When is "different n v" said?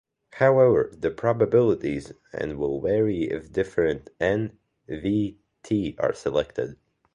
3.53-5.37